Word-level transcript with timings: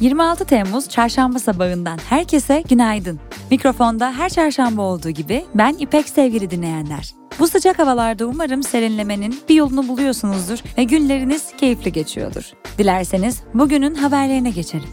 26 0.00 0.44
Temmuz 0.44 0.88
çarşamba 0.88 1.38
sabahından 1.38 1.98
herkese 2.08 2.62
günaydın. 2.68 3.20
Mikrofonda 3.50 4.12
her 4.12 4.28
çarşamba 4.28 4.82
olduğu 4.82 5.10
gibi 5.10 5.44
ben 5.54 5.76
İpek 5.78 6.08
sevgili 6.08 6.50
dinleyenler. 6.50 7.14
Bu 7.38 7.48
sıcak 7.48 7.78
havalarda 7.78 8.26
umarım 8.26 8.62
serinlemenin 8.62 9.40
bir 9.48 9.54
yolunu 9.54 9.88
buluyorsunuzdur 9.88 10.58
ve 10.78 10.84
günleriniz 10.84 11.56
keyifli 11.56 11.92
geçiyordur. 11.92 12.50
Dilerseniz 12.78 13.42
bugünün 13.54 13.94
haberlerine 13.94 14.50
geçelim. 14.50 14.88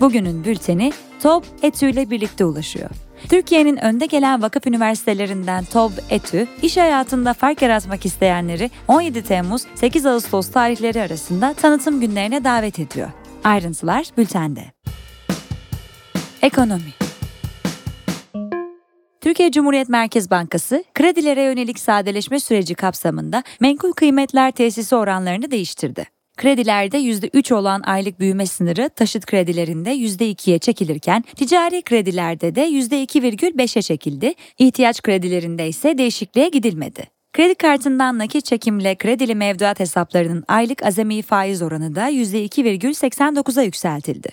Bugünün 0.00 0.44
bülteni 0.44 0.92
TOB 1.22 1.44
ETÜ 1.62 1.90
ile 1.90 2.10
birlikte 2.10 2.44
ulaşıyor. 2.44 2.90
Türkiye'nin 3.28 3.76
önde 3.76 4.06
gelen 4.06 4.42
vakıf 4.42 4.66
üniversitelerinden 4.66 5.64
TOB 5.64 5.92
ETÜ, 6.10 6.46
iş 6.62 6.76
hayatında 6.76 7.34
fark 7.34 7.62
yaratmak 7.62 8.06
isteyenleri 8.06 8.70
17 8.88 9.22
Temmuz 9.22 9.62
8 9.74 10.06
Ağustos 10.06 10.50
tarihleri 10.50 11.02
arasında 11.02 11.54
tanıtım 11.54 12.00
günlerine 12.00 12.44
davet 12.44 12.78
ediyor. 12.78 13.08
Ayrıntılar 13.46 14.06
bültende. 14.18 14.60
Ekonomi 16.42 16.92
Türkiye 19.20 19.50
Cumhuriyet 19.52 19.88
Merkez 19.88 20.30
Bankası, 20.30 20.84
kredilere 20.94 21.42
yönelik 21.42 21.78
sadeleşme 21.78 22.40
süreci 22.40 22.74
kapsamında 22.74 23.42
menkul 23.60 23.92
kıymetler 23.92 24.50
tesisi 24.50 24.96
oranlarını 24.96 25.50
değiştirdi. 25.50 26.06
Kredilerde 26.36 26.98
%3 26.98 27.54
olan 27.54 27.82
aylık 27.82 28.20
büyüme 28.20 28.46
sınırı 28.46 28.88
taşıt 28.88 29.26
kredilerinde 29.26 29.94
%2'ye 29.94 30.58
çekilirken 30.58 31.24
ticari 31.36 31.82
kredilerde 31.82 32.54
de 32.54 32.68
%2,5'e 32.68 33.82
çekildi, 33.82 34.34
ihtiyaç 34.58 35.02
kredilerinde 35.02 35.68
ise 35.68 35.98
değişikliğe 35.98 36.48
gidilmedi. 36.48 37.15
Kredi 37.36 37.54
kartından 37.54 38.18
nakit 38.18 38.44
çekimle 38.44 38.94
kredili 38.94 39.34
mevduat 39.34 39.80
hesaplarının 39.80 40.44
aylık 40.48 40.86
azami 40.86 41.22
faiz 41.22 41.62
oranı 41.62 41.94
da 41.94 42.10
%2,89'a 42.10 43.62
yükseltildi. 43.62 44.28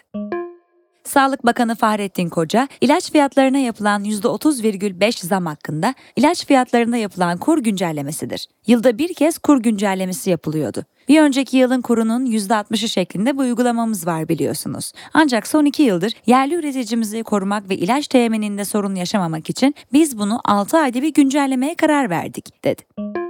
Sağlık 1.04 1.46
Bakanı 1.46 1.76
Fahrettin 1.76 2.30
Koca, 2.30 2.68
ilaç 2.82 3.12
fiyatlarına 3.12 3.58
yapılan 3.58 4.04
%30,5 4.04 5.26
zam 5.26 5.46
hakkında 5.46 5.94
ilaç 6.16 6.46
fiyatlarında 6.46 6.98
yapılan 6.98 7.38
kur 7.38 7.60
güncellemesidir. 7.64 8.48
Yılda 8.68 8.98
bir 8.98 9.14
kez 9.14 9.38
kur 9.38 9.64
güncellemesi 9.64 10.30
yapılıyordu. 10.30 10.86
Bir 11.10 11.22
önceki 11.22 11.58
yılın 11.58 11.82
kurunun 11.82 12.26
%60'ı 12.26 12.90
şeklinde 12.90 13.38
bu 13.38 13.42
uygulamamız 13.42 14.08
var 14.08 14.30
biliyorsunuz. 14.30 14.92
Ancak 15.14 15.48
son 15.48 15.66
iki 15.66 15.84
yıldır 15.84 16.14
yerli 16.26 16.56
üreticimizi 16.56 17.24
korumak 17.24 17.70
ve 17.70 17.76
ilaç 17.76 18.08
temininde 18.08 18.66
sorun 18.66 18.96
yaşamamak 18.96 19.50
için 19.50 19.76
biz 19.94 20.20
bunu 20.20 20.40
6 20.46 20.78
ayda 20.78 21.02
bir 21.02 21.14
güncellemeye 21.14 21.76
karar 21.76 22.10
verdik, 22.10 22.64
dedi. 22.64 23.23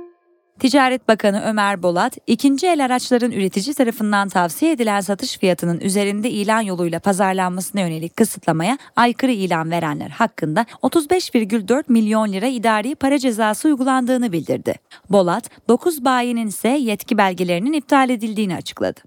Ticaret 0.64 1.08
Bakanı 1.08 1.44
Ömer 1.46 1.84
Bolat, 1.84 2.18
ikinci 2.28 2.68
el 2.68 2.86
araçların 2.86 3.32
üretici 3.32 3.74
tarafından 3.74 4.30
tavsiye 4.30 4.72
edilen 4.72 5.02
satış 5.02 5.38
fiyatının 5.38 5.80
üzerinde 5.80 6.30
ilan 6.30 6.62
yoluyla 6.62 7.00
pazarlanmasına 7.00 7.82
yönelik 7.82 8.18
kısıtlamaya 8.18 8.78
aykırı 8.96 9.32
ilan 9.32 9.72
verenler 9.72 10.10
hakkında 10.10 10.66
35,4 10.84 11.84
milyon 11.88 12.34
lira 12.34 12.48
idari 12.48 12.96
para 12.96 13.20
cezası 13.20 13.68
uygulandığını 13.68 14.32
bildirdi. 14.32 14.76
Bolat, 15.10 15.50
9 15.68 16.06
bayinin 16.06 16.48
ise 16.48 16.70
yetki 16.70 17.18
belgelerinin 17.18 17.74
iptal 17.74 18.10
edildiğini 18.10 18.56
açıkladı. 18.56 19.00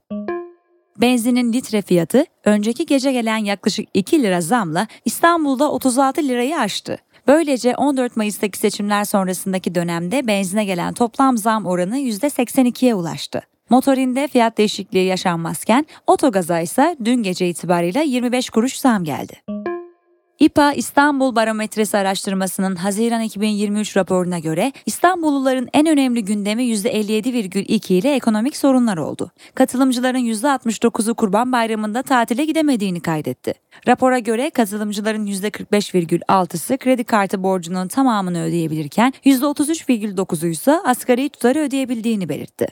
Benzinin 1.01 1.53
litre 1.53 1.83
fiyatı 1.83 2.25
önceki 2.45 2.87
gece 2.87 3.13
gelen 3.13 3.39
yaklaşık 3.39 3.89
2 3.95 4.23
lira 4.23 4.41
zamla 4.41 4.87
İstanbul'da 5.05 5.70
36 5.73 6.23
lirayı 6.23 6.59
aştı. 6.59 6.98
Böylece 7.27 7.77
14 7.77 8.17
Mayıs'taki 8.17 8.59
seçimler 8.59 9.05
sonrasındaki 9.05 9.75
dönemde 9.75 10.27
benzine 10.27 10.65
gelen 10.65 10.95
toplam 10.95 11.39
zam 11.39 11.67
oranı 11.67 11.99
%82'ye 11.99 12.95
ulaştı. 12.95 13.43
Motorinde 13.71 14.29
fiyat 14.29 14.59
değişikliği 14.59 15.07
yaşanmazken 15.07 15.86
otogaza 16.07 16.61
ise 16.61 16.97
dün 17.05 17.23
gece 17.23 17.48
itibarıyla 17.48 18.03
25 18.03 18.51
kuruş 18.51 18.77
zam 18.79 19.05
geldi. 19.05 19.66
İPA 20.41 20.73
İstanbul 20.73 21.36
Barometresi 21.36 21.97
araştırmasının 21.97 22.77
Haziran 22.77 23.20
2023 23.23 23.97
raporuna 23.97 24.39
göre 24.39 24.73
İstanbulluların 24.86 25.69
en 25.73 25.86
önemli 25.86 26.24
gündemi 26.24 26.63
%57,2 26.63 27.92
ile 27.92 28.14
ekonomik 28.14 28.57
sorunlar 28.57 28.97
oldu. 28.97 29.30
Katılımcıların 29.55 30.19
%69'u 30.19 31.14
Kurban 31.14 31.52
Bayramı'nda 31.52 32.02
tatile 32.02 32.45
gidemediğini 32.45 33.01
kaydetti. 33.01 33.55
Rapora 33.86 34.19
göre 34.19 34.51
katılımcıların 34.51 35.27
%45,6'sı 35.27 36.79
kredi 36.79 37.05
kartı 37.05 37.42
borcunun 37.42 37.89
tamamını 37.89 38.42
ödeyebilirken 38.42 39.13
%33,9'u 39.24 40.48
ise 40.48 40.80
asgari 40.85 41.29
tutarı 41.29 41.58
ödeyebildiğini 41.58 42.29
belirtti. 42.29 42.67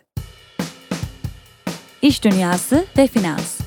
İş 2.02 2.24
dünyası 2.24 2.84
ve 2.98 3.06
finans 3.06 3.63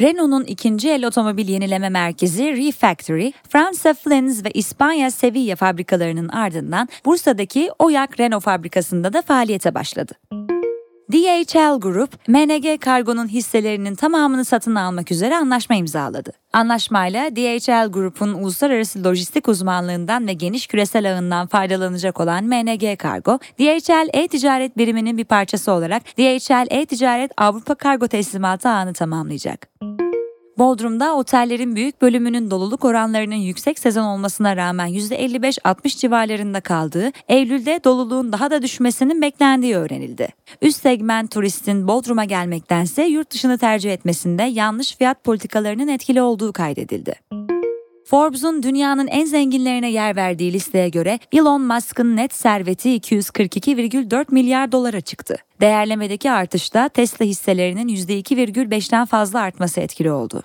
Renault'un 0.00 0.44
ikinci 0.44 0.90
el 0.90 1.06
otomobil 1.06 1.48
yenileme 1.48 1.88
merkezi 1.88 2.66
Refactory, 2.66 3.32
Fransa 3.48 3.94
Flins 3.94 4.44
ve 4.44 4.50
İspanya 4.50 5.10
Sevilla 5.10 5.56
fabrikalarının 5.56 6.28
ardından 6.28 6.88
Bursa'daki 7.04 7.70
Oyak 7.78 8.20
Renault 8.20 8.44
fabrikasında 8.44 9.12
da 9.12 9.22
faaliyete 9.22 9.74
başladı. 9.74 10.12
DHL 11.12 11.80
Group, 11.80 12.28
MNG 12.28 12.80
Kargo'nun 12.80 13.28
hisselerinin 13.28 13.94
tamamını 13.94 14.44
satın 14.44 14.74
almak 14.74 15.12
üzere 15.12 15.36
anlaşma 15.36 15.76
imzaladı. 15.76 16.32
Anlaşmayla 16.52 17.36
DHL 17.36 17.92
Group'un 17.92 18.32
uluslararası 18.32 19.04
lojistik 19.04 19.48
uzmanlığından 19.48 20.26
ve 20.26 20.32
geniş 20.32 20.66
küresel 20.66 21.12
ağından 21.16 21.46
faydalanacak 21.46 22.20
olan 22.20 22.44
MNG 22.44 22.98
Kargo, 22.98 23.38
DHL 23.58 24.08
e-ticaret 24.12 24.76
biriminin 24.76 25.18
bir 25.18 25.24
parçası 25.24 25.72
olarak 25.72 26.02
DHL 26.18 26.66
e-ticaret 26.70 27.32
Avrupa 27.36 27.74
Kargo 27.74 28.08
teslimatı 28.08 28.68
ağını 28.68 28.92
tamamlayacak. 28.92 29.68
Bodrum'da 30.58 31.16
otellerin 31.16 31.76
büyük 31.76 32.02
bölümünün 32.02 32.50
doluluk 32.50 32.84
oranlarının 32.84 33.34
yüksek 33.34 33.78
sezon 33.78 34.04
olmasına 34.04 34.56
rağmen 34.56 34.88
%55-60 34.88 35.98
civarlarında 35.98 36.60
kaldığı, 36.60 37.12
Eylül'de 37.28 37.80
doluluğun 37.84 38.32
daha 38.32 38.50
da 38.50 38.62
düşmesinin 38.62 39.22
beklendiği 39.22 39.76
öğrenildi. 39.76 40.28
Üst 40.62 40.82
segment 40.82 41.30
turistin 41.30 41.88
Bodrum'a 41.88 42.24
gelmektense 42.24 43.04
yurt 43.04 43.30
dışını 43.30 43.58
tercih 43.58 43.92
etmesinde 43.92 44.42
yanlış 44.42 44.96
fiyat 44.96 45.24
politikalarının 45.24 45.88
etkili 45.88 46.22
olduğu 46.22 46.52
kaydedildi. 46.52 47.14
Forbes'un 48.06 48.62
dünyanın 48.62 49.06
en 49.06 49.24
zenginlerine 49.24 49.90
yer 49.90 50.16
verdiği 50.16 50.52
listeye 50.52 50.88
göre 50.88 51.18
Elon 51.32 51.62
Musk'ın 51.62 52.16
net 52.16 52.34
serveti 52.34 52.88
242,4 52.88 54.26
milyar 54.30 54.72
dolara 54.72 55.00
çıktı. 55.00 55.36
Değerlemedeki 55.60 56.30
artışta 56.30 56.88
Tesla 56.88 57.24
hisselerinin 57.24 57.88
%2,5'ten 57.88 59.04
fazla 59.04 59.40
artması 59.40 59.80
etkili 59.80 60.10
oldu. 60.10 60.42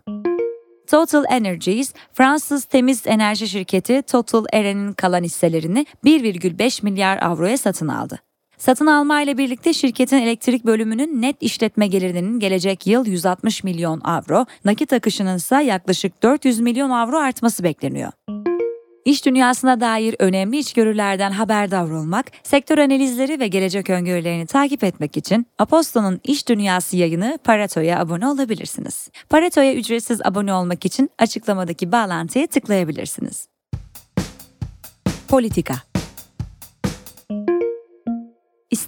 Total 0.87 1.23
Energies, 1.29 1.93
Fransız 2.13 2.65
temiz 2.65 3.07
enerji 3.07 3.47
şirketi 3.47 4.01
Total 4.01 4.45
Eren'in 4.53 4.93
kalan 4.93 5.23
hisselerini 5.23 5.85
1,5 6.05 6.83
milyar 6.83 7.17
avroya 7.21 7.57
satın 7.57 7.87
aldı. 7.87 8.19
Satın 8.61 8.87
alma 8.87 9.21
ile 9.21 9.37
birlikte 9.37 9.73
şirketin 9.73 10.17
elektrik 10.17 10.65
bölümünün 10.65 11.21
net 11.21 11.35
işletme 11.43 11.87
gelirinin 11.87 12.39
gelecek 12.39 12.87
yıl 12.87 13.05
160 13.05 13.63
milyon 13.63 14.01
avro, 14.03 14.45
nakit 14.65 14.93
akışının 14.93 15.37
ise 15.37 15.55
yaklaşık 15.63 16.23
400 16.23 16.59
milyon 16.59 16.89
avro 16.89 17.17
artması 17.17 17.63
bekleniyor. 17.63 18.11
İş 19.05 19.25
dünyasına 19.25 19.81
dair 19.81 20.15
önemli 20.19 20.57
içgörülerden 20.57 21.31
haberdar 21.31 21.89
olmak, 21.89 22.25
sektör 22.43 22.77
analizleri 22.77 23.39
ve 23.39 23.47
gelecek 23.47 23.89
öngörülerini 23.89 24.45
takip 24.45 24.83
etmek 24.83 25.17
için 25.17 25.47
Aposto'nun 25.59 26.19
İş 26.23 26.47
Dünyası 26.47 26.97
yayını 26.97 27.39
Parato'ya 27.43 27.99
abone 27.99 28.27
olabilirsiniz. 28.27 29.09
Parato'ya 29.29 29.73
ücretsiz 29.73 30.21
abone 30.25 30.53
olmak 30.53 30.85
için 30.85 31.09
açıklamadaki 31.19 31.91
bağlantıya 31.91 32.47
tıklayabilirsiniz. 32.47 33.47
Politika 35.27 35.90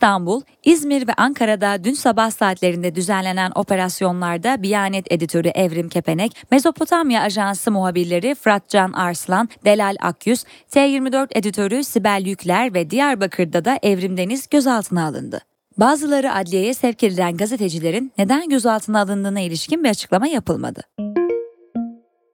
İstanbul, 0.04 0.42
İzmir 0.64 1.08
ve 1.08 1.14
Ankara'da 1.18 1.84
dün 1.84 1.94
sabah 1.94 2.32
saatlerinde 2.32 2.96
düzenlenen 2.96 3.52
operasyonlarda 3.56 4.64
Biyanet 4.64 5.12
editörü 5.12 5.48
Evrim 5.48 5.90
Kepenek, 5.90 6.44
Mezopotamya 6.52 7.22
Ajansı 7.22 7.72
muhabirleri 7.72 8.36
Fıratcan 8.36 8.92
Arslan, 8.94 9.50
Delal 9.66 9.96
Akyüz, 10.02 10.44
T24 10.72 11.28
editörü 11.32 11.84
Sibel 11.84 12.24
Yükler 12.26 12.74
ve 12.74 12.90
Diyarbakır'da 12.90 13.66
da 13.66 13.80
Evrim 13.84 14.18
Deniz 14.18 14.50
gözaltına 14.50 15.06
alındı. 15.06 15.42
Bazıları 15.78 16.34
adliyeye 16.34 16.74
sevk 16.74 17.04
edilen 17.04 17.38
gazetecilerin 17.38 18.12
neden 18.18 18.50
gözaltına 18.50 19.02
alındığına 19.02 19.40
ilişkin 19.40 19.84
bir 19.84 19.90
açıklama 19.90 20.28
yapılmadı. 20.28 20.82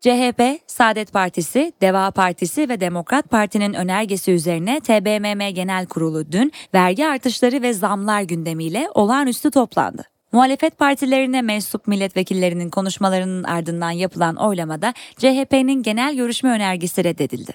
CHP, 0.02 0.42
Saadet 0.68 1.14
Partisi, 1.14 1.74
Deva 1.82 2.12
Partisi 2.12 2.70
ve 2.70 2.80
Demokrat 2.80 3.30
Parti'nin 3.30 3.74
önergesi 3.74 4.32
üzerine 4.32 4.80
TBMM 4.80 5.50
Genel 5.54 5.86
Kurulu 5.86 6.32
dün 6.32 6.52
vergi 6.74 7.08
artışları 7.08 7.62
ve 7.62 7.74
zamlar 7.74 8.22
gündemiyle 8.22 8.88
olağanüstü 8.94 9.52
toplandı. 9.52 10.04
Muhalefet 10.32 10.78
partilerine 10.78 11.42
mensup 11.42 11.88
milletvekillerinin 11.88 12.70
konuşmalarının 12.70 13.44
ardından 13.44 13.92
yapılan 13.92 14.36
oylamada 14.36 14.94
CHP'nin 15.18 15.84
genel 15.84 16.16
görüşme 16.16 16.50
önergesi 16.50 17.04
reddedildi. 17.04 17.54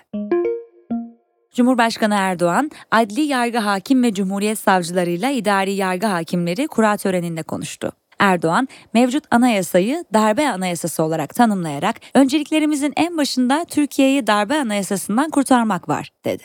Cumhurbaşkanı 1.54 2.14
Erdoğan, 2.14 2.70
adli 2.90 3.20
yargı 3.20 3.58
hakim 3.58 4.02
ve 4.02 4.14
cumhuriyet 4.14 4.58
savcılarıyla 4.58 5.30
idari 5.30 5.72
yargı 5.72 6.06
hakimleri 6.06 6.66
kura 6.66 6.96
töreninde 6.96 7.42
konuştu. 7.42 7.92
Erdoğan, 8.18 8.68
mevcut 8.94 9.24
anayasayı 9.30 10.04
darbe 10.14 10.48
anayasası 10.48 11.02
olarak 11.02 11.34
tanımlayarak 11.34 12.00
önceliklerimizin 12.14 12.92
en 12.96 13.16
başında 13.16 13.64
Türkiye'yi 13.70 14.26
darbe 14.26 14.56
anayasasından 14.56 15.30
kurtarmak 15.30 15.88
var, 15.88 16.10
dedi. 16.24 16.42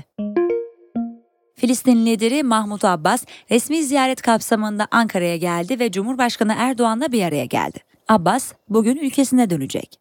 Filistin 1.55 2.05
lideri 2.05 2.43
Mahmut 2.43 2.85
Abbas 2.85 3.25
resmi 3.51 3.83
ziyaret 3.83 4.21
kapsamında 4.21 4.87
Ankara'ya 4.91 5.37
geldi 5.37 5.79
ve 5.79 5.91
Cumhurbaşkanı 5.91 6.55
Erdoğan'la 6.57 7.11
bir 7.11 7.23
araya 7.23 7.45
geldi. 7.45 7.79
Abbas 8.07 8.53
bugün 8.69 8.97
ülkesine 8.97 9.49
dönecek. 9.49 9.99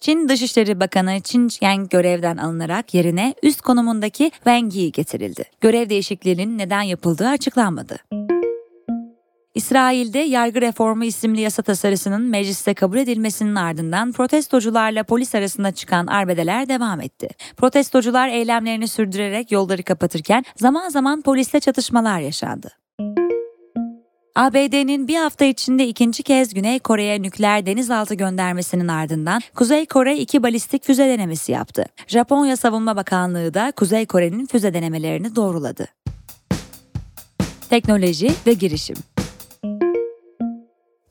Çin 0.00 0.28
Dışişleri 0.28 0.80
Bakanı 0.80 1.20
Qin 1.20 1.48
Yang 1.60 1.90
görevden 1.90 2.36
alınarak 2.36 2.94
yerine 2.94 3.34
üst 3.42 3.60
konumundaki 3.60 4.30
Wang 4.34 4.74
Yi 4.74 4.92
getirildi. 4.92 5.44
Görev 5.60 5.88
değişikliğinin 5.88 6.58
neden 6.58 6.82
yapıldığı 6.82 7.28
açıklanmadı. 7.28 7.98
İsrail'de 9.54 10.18
yargı 10.18 10.60
reformu 10.60 11.04
isimli 11.04 11.40
yasa 11.40 11.62
tasarısının 11.62 12.22
mecliste 12.22 12.74
kabul 12.74 12.98
edilmesinin 12.98 13.54
ardından 13.54 14.12
protestocularla 14.12 15.02
polis 15.02 15.34
arasında 15.34 15.72
çıkan 15.72 16.06
arbedeler 16.06 16.68
devam 16.68 17.00
etti. 17.00 17.28
Protestocular 17.56 18.28
eylemlerini 18.28 18.88
sürdürerek 18.88 19.52
yolları 19.52 19.82
kapatırken 19.82 20.44
zaman 20.56 20.88
zaman 20.88 21.22
polisle 21.22 21.60
çatışmalar 21.60 22.20
yaşandı. 22.20 22.70
ABD'nin 24.34 25.08
bir 25.08 25.16
hafta 25.16 25.44
içinde 25.44 25.88
ikinci 25.88 26.22
kez 26.22 26.54
Güney 26.54 26.78
Kore'ye 26.78 27.22
nükleer 27.22 27.66
denizaltı 27.66 28.14
göndermesinin 28.14 28.88
ardından 28.88 29.40
Kuzey 29.54 29.86
Kore 29.86 30.18
iki 30.18 30.42
balistik 30.42 30.84
füze 30.84 31.08
denemesi 31.08 31.52
yaptı. 31.52 31.84
Japonya 32.06 32.56
Savunma 32.56 32.96
Bakanlığı 32.96 33.54
da 33.54 33.72
Kuzey 33.76 34.06
Kore'nin 34.06 34.46
füze 34.46 34.74
denemelerini 34.74 35.36
doğruladı. 35.36 35.86
Teknoloji 37.70 38.30
ve 38.46 38.52
girişim 38.52 38.96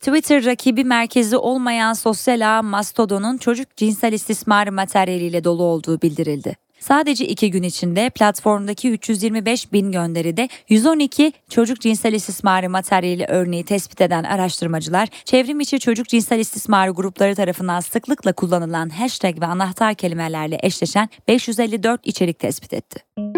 Twitter 0.01 0.45
rakibi 0.45 0.83
merkezi 0.83 1.37
olmayan 1.37 1.93
sosyal 1.93 2.57
ağ 2.57 2.61
Mastodon'un 2.61 3.37
çocuk 3.37 3.77
cinsel 3.77 4.13
istismar 4.13 4.67
materyaliyle 4.67 5.43
dolu 5.43 5.63
olduğu 5.63 6.01
bildirildi. 6.01 6.55
Sadece 6.79 7.27
iki 7.27 7.51
gün 7.51 7.63
içinde 7.63 8.09
platformdaki 8.09 8.91
325 8.91 9.73
bin 9.73 9.91
gönderide 9.91 10.49
112 10.69 11.33
çocuk 11.49 11.81
cinsel 11.81 12.13
istismarı 12.13 12.69
materyali 12.69 13.25
örneği 13.25 13.63
tespit 13.63 14.01
eden 14.01 14.23
araştırmacılar, 14.23 15.09
çevrim 15.25 15.59
içi 15.59 15.79
çocuk 15.79 16.07
cinsel 16.07 16.39
istismarı 16.39 16.91
grupları 16.91 17.35
tarafından 17.35 17.79
sıklıkla 17.79 18.33
kullanılan 18.33 18.89
hashtag 18.89 19.41
ve 19.41 19.45
anahtar 19.45 19.95
kelimelerle 19.95 20.57
eşleşen 20.63 21.09
554 21.27 22.01
içerik 22.07 22.39
tespit 22.39 22.73
etti. 22.73 23.30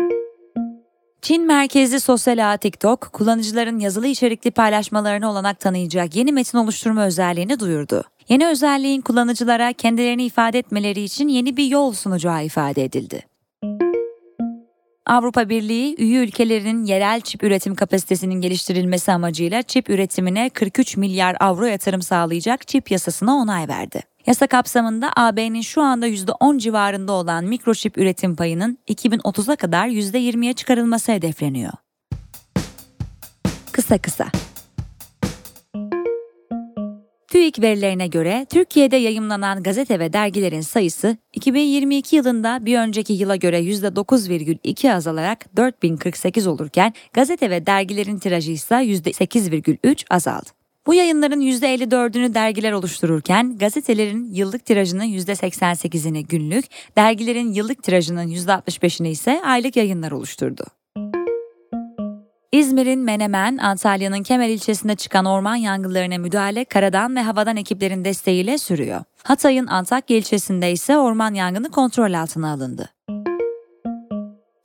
Çin 1.23 1.45
merkezli 1.45 1.99
sosyal 1.99 2.53
ağ 2.53 2.57
TikTok, 2.57 3.01
kullanıcıların 3.01 3.79
yazılı 3.79 4.07
içerikli 4.07 4.51
paylaşmalarını 4.51 5.29
olanak 5.31 5.59
tanıyacak 5.59 6.15
yeni 6.15 6.31
metin 6.31 6.57
oluşturma 6.57 7.05
özelliğini 7.05 7.59
duyurdu. 7.59 8.03
Yeni 8.29 8.47
özelliğin 8.47 9.01
kullanıcılara 9.01 9.73
kendilerini 9.73 10.25
ifade 10.25 10.59
etmeleri 10.59 11.01
için 11.01 11.27
yeni 11.27 11.57
bir 11.57 11.65
yol 11.65 11.93
sunacağı 11.93 12.45
ifade 12.45 12.83
edildi. 12.83 13.25
Avrupa 15.05 15.49
Birliği, 15.49 15.95
üye 15.97 16.23
ülkelerinin 16.23 16.85
yerel 16.85 17.21
çip 17.21 17.43
üretim 17.43 17.75
kapasitesinin 17.75 18.41
geliştirilmesi 18.41 19.11
amacıyla 19.11 19.61
çip 19.61 19.89
üretimine 19.89 20.49
43 20.49 20.97
milyar 20.97 21.37
avro 21.39 21.65
yatırım 21.65 22.01
sağlayacak 22.01 22.67
çip 22.67 22.91
yasasına 22.91 23.35
onay 23.35 23.67
verdi. 23.67 24.12
Yasa 24.27 24.47
kapsamında 24.47 25.11
AB'nin 25.15 25.61
şu 25.61 25.81
anda 25.81 26.07
%10 26.07 26.59
civarında 26.59 27.11
olan 27.11 27.45
mikroçip 27.45 27.97
üretim 27.97 28.35
payının 28.35 28.77
2030'a 28.87 29.55
kadar 29.55 29.87
%20'ye 29.87 30.53
çıkarılması 30.53 31.11
hedefleniyor. 31.11 31.73
Kısa 33.71 33.97
kısa 33.97 34.25
TÜİK 37.27 37.61
verilerine 37.61 38.07
göre 38.07 38.45
Türkiye'de 38.49 38.95
yayımlanan 38.95 39.63
gazete 39.63 39.99
ve 39.99 40.13
dergilerin 40.13 40.61
sayısı 40.61 41.17
2022 41.33 42.15
yılında 42.15 42.65
bir 42.65 42.77
önceki 42.77 43.13
yıla 43.13 43.35
göre 43.35 43.59
%9,2 43.59 44.93
azalarak 44.93 45.57
4048 45.57 46.47
olurken 46.47 46.93
gazete 47.13 47.49
ve 47.49 47.65
dergilerin 47.65 48.19
tirajı 48.19 48.51
ise 48.51 48.75
%8,3 48.75 50.05
azaldı. 50.09 50.62
Bu 50.87 50.93
yayınların 50.93 51.41
%54'ünü 51.41 52.33
dergiler 52.33 52.71
oluştururken 52.71 53.57
gazetelerin 53.57 54.33
yıllık 54.33 54.65
tirajının 54.65 55.03
%88'ini 55.03 56.27
günlük, 56.27 56.65
dergilerin 56.97 57.53
yıllık 57.53 57.83
tirajının 57.83 58.27
%65'ini 58.27 59.07
ise 59.07 59.41
aylık 59.45 59.75
yayınlar 59.75 60.11
oluşturdu. 60.11 60.63
İzmir'in 62.51 62.99
Menemen, 62.99 63.57
Antalya'nın 63.57 64.23
Kemer 64.23 64.49
ilçesinde 64.49 64.95
çıkan 64.95 65.25
orman 65.25 65.55
yangınlarına 65.55 66.17
müdahale 66.17 66.65
karadan 66.65 67.15
ve 67.15 67.21
havadan 67.21 67.57
ekiplerin 67.57 68.05
desteğiyle 68.05 68.57
sürüyor. 68.57 69.03
Hatay'ın 69.23 69.67
Antakya 69.67 70.17
ilçesinde 70.17 70.71
ise 70.71 70.97
orman 70.97 71.33
yangını 71.33 71.71
kontrol 71.71 72.13
altına 72.13 72.51
alındı. 72.51 72.89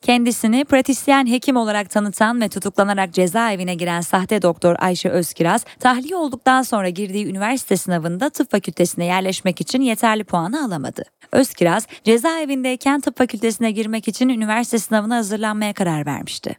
Kendisini 0.09 0.65
pratisyen 0.65 1.27
hekim 1.27 1.57
olarak 1.57 1.91
tanıtan 1.91 2.41
ve 2.41 2.49
tutuklanarak 2.49 3.13
cezaevine 3.13 3.75
giren 3.75 4.01
sahte 4.01 4.43
doktor 4.43 4.77
Ayşe 4.79 5.09
Özkiraz, 5.09 5.65
tahliye 5.81 6.17
olduktan 6.17 6.63
sonra 6.63 6.89
girdiği 6.89 7.27
üniversite 7.27 7.77
sınavında 7.77 8.31
tıp 8.31 8.51
fakültesine 8.51 9.05
yerleşmek 9.05 9.61
için 9.61 9.83
yeterli 9.83 10.25
puanı 10.25 10.65
alamadı. 10.65 11.03
Özkiraz, 11.33 11.87
cezaevindeyken 12.05 13.01
tıp 13.01 13.19
fakültesine 13.19 13.71
girmek 13.71 14.09
için 14.09 14.29
üniversite 14.29 14.79
sınavına 14.79 15.17
hazırlanmaya 15.17 15.73
karar 15.73 16.07
vermişti. 16.07 16.57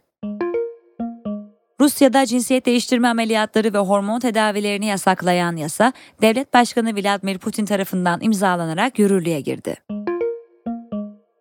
Rusya'da 1.80 2.26
cinsiyet 2.26 2.66
değiştirme 2.66 3.08
ameliyatları 3.08 3.74
ve 3.74 3.78
hormon 3.78 4.20
tedavilerini 4.20 4.86
yasaklayan 4.86 5.56
yasa, 5.56 5.92
devlet 6.22 6.54
başkanı 6.54 6.94
Vladimir 6.94 7.38
Putin 7.38 7.64
tarafından 7.64 8.20
imzalanarak 8.20 8.98
yürürlüğe 8.98 9.40
girdi. 9.40 9.76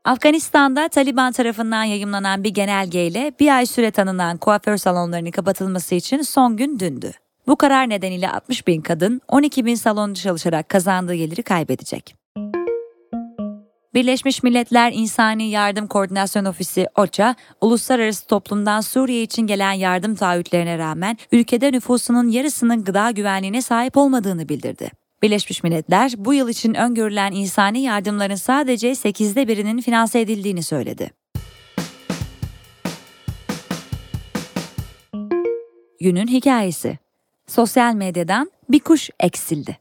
Afganistan'da 0.06 0.88
Taliban 0.88 1.32
tarafından 1.32 1.84
yayımlanan 1.84 2.44
bir 2.44 2.50
genelgeyle 2.50 3.32
bir 3.40 3.56
ay 3.58 3.66
süre 3.66 3.92
tanınan 3.92 4.38
kuaför 4.38 4.78
salonlarının 4.78 5.32
kapatılması 5.32 5.96
için 5.96 6.22
son 6.22 6.58
gün 6.58 6.80
dündü. 6.80 7.12
Bu 7.48 7.56
karar 7.56 7.90
nedeniyle 7.90 8.30
60 8.30 8.68
bin 8.68 8.82
kadın 8.82 9.22
12 9.28 9.66
bin 9.66 9.76
salonda 9.76 10.16
çalışarak 10.16 10.70
kazandığı 10.70 11.16
geliri 11.16 11.44
kaybedecek. 11.44 12.16
Birleşmiş 13.94 14.44
Milletler 14.44 14.94
İnsani 14.94 15.50
Yardım 15.50 15.88
Koordinasyon 15.88 16.46
Ofisi 16.46 16.88
OÇA, 16.96 17.36
uluslararası 17.62 18.28
toplumdan 18.28 18.82
Suriye 18.82 19.24
için 19.24 19.48
gelen 19.48 19.74
yardım 19.74 20.16
taahhütlerine 20.16 20.78
rağmen 20.78 21.18
ülkede 21.32 21.72
nüfusunun 21.72 22.28
yarısının 22.28 22.84
gıda 22.84 23.12
güvenliğine 23.12 23.62
sahip 23.62 23.98
olmadığını 23.98 24.50
bildirdi. 24.50 24.99
Birleşmiş 25.22 25.64
Milletler 25.64 26.14
bu 26.18 26.34
yıl 26.34 26.50
için 26.50 26.74
öngörülen 26.74 27.32
insani 27.32 27.82
yardımların 27.82 28.36
sadece 28.36 28.92
8'de 28.92 29.48
birinin 29.48 29.82
finanse 29.82 30.20
edildiğini 30.20 30.64
söyledi. 30.64 31.12
Günün 36.02 36.28
hikayesi. 36.28 36.98
Sosyal 37.48 37.94
medyadan 37.94 38.52
bir 38.70 38.80
kuş 38.80 39.10
eksildi. 39.20 39.78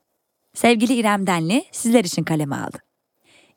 Sevgili 0.54 0.94
İrem 0.94 1.26
Denli 1.26 1.64
sizler 1.72 2.04
için 2.04 2.24
kaleme 2.24 2.56
aldı. 2.56 2.78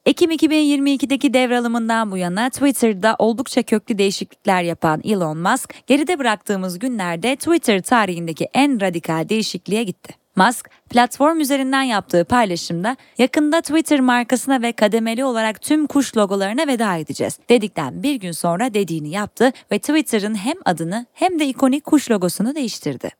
Ekim 0.06 0.32
2022'deki 0.32 1.34
devralımından 1.34 2.12
bu 2.12 2.18
yana 2.18 2.50
Twitter'da 2.50 3.16
oldukça 3.20 3.64
köklü 3.64 3.98
değişiklikler 3.98 4.64
yapan 4.64 5.02
Elon 5.04 5.38
Musk, 5.38 5.88
geride 5.88 6.20
bıraktığımız 6.20 6.80
günlerde 6.80 7.36
Twitter 7.36 7.82
tarihindeki 7.82 8.50
en 8.54 8.82
radikal 8.82 9.30
değişikliğe 9.30 9.84
gitti. 9.84 10.21
Musk, 10.36 10.70
platform 10.90 11.40
üzerinden 11.40 11.84
yaptığı 11.84 12.26
paylaşımda 12.26 12.98
yakında 13.18 13.62
Twitter 13.62 14.00
markasına 14.00 14.62
ve 14.62 14.72
kademeli 14.72 15.26
olarak 15.26 15.62
tüm 15.62 15.88
kuş 15.88 16.18
logolarına 16.18 16.68
veda 16.68 16.98
edeceğiz 16.98 17.40
dedikten 17.50 18.04
bir 18.04 18.16
gün 18.16 18.32
sonra 18.32 18.74
dediğini 18.74 19.10
yaptı 19.10 19.52
ve 19.72 19.80
Twitter'ın 19.80 20.36
hem 20.36 20.56
adını 20.66 21.06
hem 21.14 21.40
de 21.40 21.46
ikonik 21.46 21.84
kuş 21.84 22.12
logosunu 22.12 22.56
değiştirdi. 22.56 23.12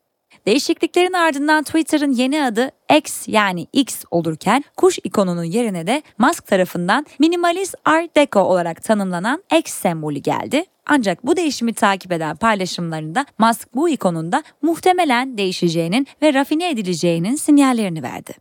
Değişikliklerin 0.46 1.14
ardından 1.14 1.64
Twitter'ın 1.64 2.12
yeni 2.12 2.44
adı 2.44 2.72
X 2.98 3.28
yani 3.28 3.68
X 3.74 4.04
olurken 4.12 4.64
kuş 4.78 5.00
ikonunun 5.04 5.44
yerine 5.44 5.88
de 5.88 6.02
Musk 6.18 6.48
tarafından 6.48 7.06
minimalist 7.20 7.76
Art 7.86 8.16
Deco 8.16 8.40
olarak 8.40 8.84
tanımlanan 8.84 9.44
X 9.60 9.74
sembolü 9.74 10.20
geldi. 10.20 10.66
Ancak 10.94 11.26
bu 11.26 11.36
değişimi 11.36 11.74
takip 11.74 12.12
eden 12.12 12.36
paylaşımlarında 12.36 13.26
Musk 13.40 13.76
bu 13.76 13.90
ikonun 13.90 14.32
da 14.32 14.44
muhtemelen 14.62 15.38
değişeceğinin 15.38 16.08
ve 16.22 16.34
rafine 16.34 16.70
edileceğinin 16.70 17.36
sinyallerini 17.36 18.04
verdi. 18.04 18.34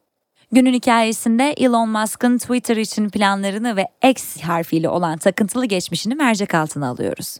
Günün 0.53 0.75
hikayesinde 0.75 1.55
Elon 1.57 1.89
Musk'ın 1.89 2.39
Twitter 2.39 2.77
için 2.77 3.09
planlarını 3.09 3.77
ve 3.77 3.87
X 4.11 4.41
harfiyle 4.41 4.89
olan 4.89 5.19
takıntılı 5.19 5.67
geçmişini 5.67 6.15
mercek 6.15 6.55
altına 6.55 6.89
alıyoruz. 6.89 7.37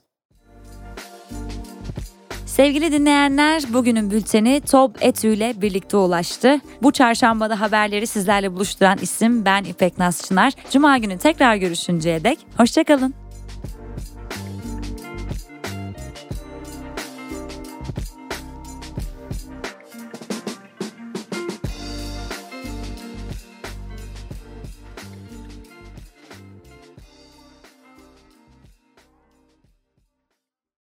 Sevgili 2.47 2.93
dinleyenler, 2.93 3.63
bugünün 3.69 4.11
bülteni 4.11 4.61
Top 4.71 5.03
Etü 5.03 5.35
ile 5.35 5.55
birlikte 5.63 5.97
ulaştı. 5.97 6.61
Bu 6.83 6.93
çarşambada 6.93 7.61
haberleri 7.61 8.07
sizlerle 8.07 8.55
buluşturan 8.55 8.99
isim 9.03 9.45
ben 9.45 9.65
İpek 9.65 9.99
Naz 9.99 10.23
Çınar. 10.23 10.53
Cuma 10.71 10.99
günü 10.99 11.19
tekrar 11.19 11.57
görüşünceye 11.57 12.25
dek 12.25 12.39
hoşçakalın. 12.57 13.20